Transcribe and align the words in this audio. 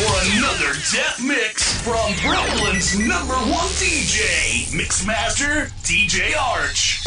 another 0.00 0.72
death 0.92 1.20
mix 1.22 1.82
from 1.82 2.14
Brooklyn's 2.22 2.98
number 2.98 3.34
one 3.34 3.68
DJ, 3.76 4.64
Mixmaster 4.72 5.70
DJ 5.82 6.34
Arch. 6.36 6.99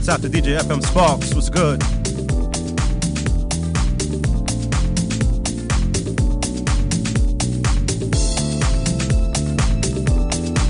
Shouts 0.00 0.08
out 0.08 0.22
to 0.22 0.30
DJ 0.30 0.58
FM 0.58 0.82
Sparks. 0.82 1.34
What's 1.34 1.50
good? 1.50 1.82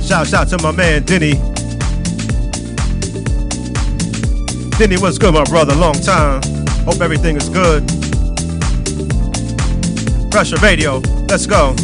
Shout 0.05 0.35
out 0.35 0.49
to 0.49 0.59
my 0.61 0.73
man 0.73 1.05
Denny. 1.05 1.35
Denny, 4.79 5.01
what's 5.01 5.19
good, 5.19 5.33
my 5.33 5.45
brother? 5.45 5.77
Long 5.77 5.95
time. 5.95 6.43
Hope 6.85 7.01
everything 7.01 7.37
is 7.37 7.49
good. 7.49 7.87
Pressure 10.33 10.57
Radio. 10.57 10.99
Let's 11.29 11.47
go. 11.47 11.77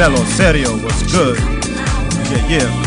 DJ 0.00 0.08
Mello 0.08 0.24
Serio, 0.24 0.76
was 0.82 1.12
good? 1.12 1.38
Yeah, 2.30 2.48
yeah. 2.48 2.79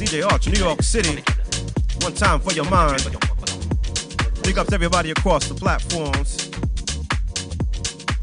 DJ 0.00 0.24
Arch, 0.24 0.48
New 0.48 0.58
York 0.58 0.82
City. 0.82 1.22
One 2.00 2.14
time 2.14 2.40
for 2.40 2.52
your 2.52 2.64
mind. 2.70 3.04
Big 4.42 4.56
ups 4.56 4.72
everybody 4.72 5.10
across 5.10 5.46
the 5.46 5.54
platforms. 5.54 6.50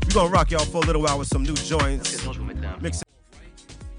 We're 0.08 0.13
gonna 0.13 0.30
rock 0.30 0.49
y'all 0.49 0.65
for 0.65 0.77
a 0.77 0.86
little 0.88 1.03
while 1.03 1.19
with 1.19 1.27
some 1.27 1.43
new 1.43 1.53
joints. 1.53 2.25
Mix 2.82 3.03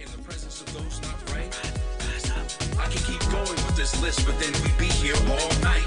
In 0.01 0.07
the 0.11 0.19
presence 0.25 0.61
of 0.61 0.75
those 0.75 1.01
not 1.03 1.17
right. 1.33 1.55
I 2.79 2.89
can 2.91 3.03
keep 3.07 3.21
going 3.31 3.47
with 3.47 3.77
this 3.77 3.95
list, 4.03 4.27
but 4.27 4.37
then 4.41 4.53
we 4.65 4.71
be 4.77 4.91
here 4.93 5.15
all 5.31 5.49
night. 5.63 5.87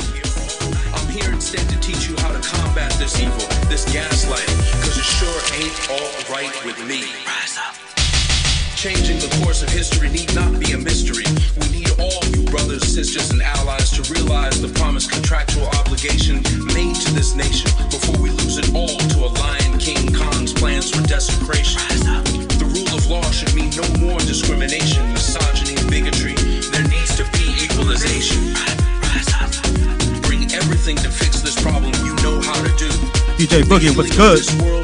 I'm 0.96 1.08
here 1.10 1.32
instead 1.34 1.68
to 1.68 1.80
teach 1.82 2.08
you 2.08 2.16
how 2.20 2.32
to 2.32 2.40
combat 2.40 2.94
this 2.94 3.20
evil, 3.20 3.51
this 3.72 3.86
gaslighting, 3.86 4.84
cause 4.84 4.98
it 4.98 5.08
sure 5.08 5.40
ain't 5.56 5.72
all 5.90 6.12
right 6.36 6.52
with 6.66 6.78
me. 6.86 7.08
Changing 8.76 9.18
the 9.20 9.34
course 9.42 9.64
of 9.64 9.70
history 9.70 10.10
need 10.10 10.36
not 10.36 10.60
be 10.60 10.74
a 10.74 10.78
mystery. 10.78 11.24
We 11.62 11.80
need 11.80 11.90
all 11.98 12.20
you 12.36 12.44
brothers, 12.52 12.84
sisters, 12.84 13.32
and 13.32 13.42
allies 13.42 13.90
to 13.92 14.12
realize 14.12 14.62
the 14.62 14.68
promised 14.78 15.10
contractual 15.10 15.68
obligation 15.80 16.44
made 16.76 16.96
to 16.96 17.14
this 17.14 17.34
nation 17.34 17.72
before 17.90 18.18
we 18.22 18.32
lose 18.32 18.58
it 18.58 18.76
all 18.76 18.98
to 18.98 19.20
a 19.24 19.32
lion 19.40 19.51
DJ 33.52 33.64
Boogie, 33.64 33.98
what's 33.98 34.16
good? 34.16 34.81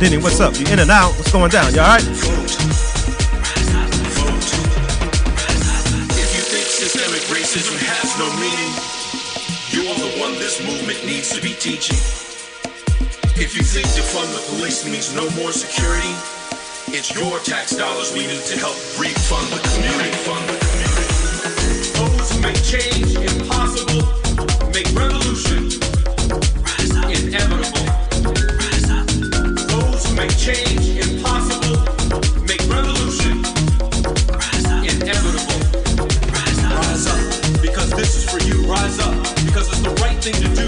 Denny, 0.00 0.18
what's 0.18 0.40
up? 0.40 0.58
You 0.58 0.66
in 0.66 0.78
and 0.78 0.90
out? 0.90 1.12
What's 1.16 1.32
going 1.32 1.50
down? 1.50 1.74
You 1.74 1.80
alright? 1.80 2.48
to 11.38 11.42
be 11.42 11.54
teaching. 11.54 11.96
If 13.38 13.54
you 13.54 13.62
think 13.62 13.86
defund 13.94 14.32
the 14.34 14.42
police 14.56 14.84
means 14.84 15.14
no 15.14 15.22
more 15.40 15.52
security, 15.52 16.14
it's 16.88 17.14
your 17.14 17.38
tax 17.40 17.76
dollars 17.76 18.12
we 18.12 18.26
need 18.26 18.42
to 18.42 18.58
help 18.58 18.74
refund 18.98 19.46
the 19.52 19.60
community. 19.70 20.10
Fund 20.26 20.48
the 20.48 20.58
community. 20.66 21.08
Those 21.94 22.32
who 22.32 22.40
make 22.42 22.58
change 22.64 23.14
impossible 23.14 24.02
make 24.72 24.90
revolution 24.96 25.87
it's 40.30 40.40
the 40.40 40.44
right 40.44 40.52
thing 40.52 40.54
to 40.54 40.62
do. 40.62 40.67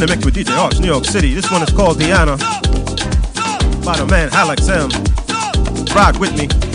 in 0.00 0.06
the 0.06 0.14
mix 0.14 0.24
with 0.24 0.34
DJ 0.34 0.56
Arch, 0.56 0.78
New 0.78 0.86
York 0.86 1.04
City. 1.04 1.34
This 1.34 1.50
one 1.50 1.62
is 1.62 1.70
called 1.70 1.98
Da'Ana 1.98 2.38
by 3.84 3.96
the 3.96 4.06
man 4.06 4.28
Hallex 4.28 4.68
M. 4.68 4.90
Ride 5.94 6.16
with 6.18 6.36
me. 6.38 6.67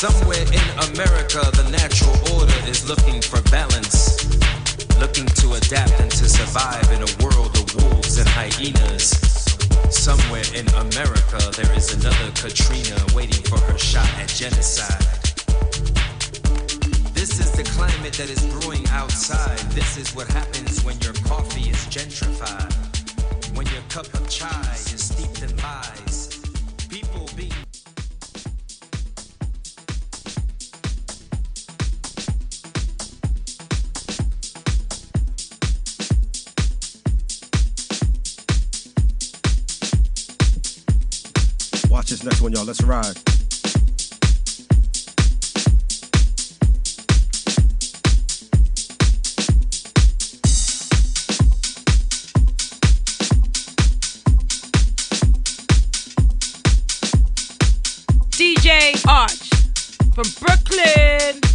Somewhere 0.00 0.40
in 0.48 0.64
America, 0.96 1.44
the 1.52 1.68
natural 1.70 2.16
order 2.32 2.56
is 2.66 2.88
looking 2.88 3.20
for 3.20 3.42
balance, 3.50 4.16
looking 4.98 5.26
to 5.26 5.52
adapt 5.52 5.92
and 6.00 6.10
to 6.12 6.26
survive 6.26 6.90
in 6.90 7.04
a 7.04 7.10
world 7.22 7.52
of 7.60 7.68
wolves 7.76 8.16
and 8.16 8.26
hyenas. 8.26 9.10
Somewhere 9.92 10.48
in 10.56 10.66
America, 10.68 11.36
there 11.52 11.70
is 11.76 11.92
another 11.92 12.32
Katrina 12.32 12.96
waiting 13.14 13.44
for 13.44 13.60
her 13.60 13.76
shot 13.76 14.08
at 14.16 14.28
genocide. 14.28 15.04
This 17.12 17.36
is 17.38 17.52
the 17.52 17.68
climate 17.76 18.14
that 18.14 18.30
is 18.30 18.40
brewing 18.56 18.88
outside. 18.88 19.58
This 19.76 19.98
is 19.98 20.16
what 20.16 20.28
happens 20.28 20.82
when 20.82 20.98
your 21.00 21.12
coffee 21.28 21.68
is 21.68 21.84
gentrified, 21.92 22.72
when 23.54 23.66
your 23.66 23.82
cup 23.90 24.08
of 24.14 24.26
chai 24.30 24.72
is 24.72 25.12
steeped 25.12 25.42
in 25.42 25.54
lies. 25.58 25.99
this 42.20 42.32
next 42.32 42.40
one, 42.42 42.52
y'all. 42.52 42.64
Let's 42.64 42.82
ride. 42.82 43.16
DJ 58.36 59.06
Arch 59.08 59.50
from 60.14 60.26
Brooklyn. 60.40 61.49